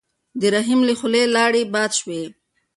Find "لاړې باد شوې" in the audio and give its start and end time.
1.35-2.23